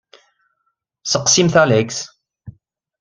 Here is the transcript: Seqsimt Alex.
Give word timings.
Seqsimt 1.11 1.55
Alex. 1.61 1.93